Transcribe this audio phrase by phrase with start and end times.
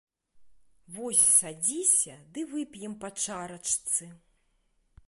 [0.95, 4.05] Вось садзіся ды вып'ем па чарачцы.